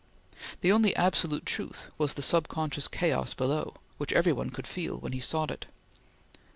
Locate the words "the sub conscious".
2.15-2.87